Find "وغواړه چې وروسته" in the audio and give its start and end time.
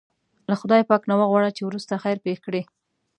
1.19-2.01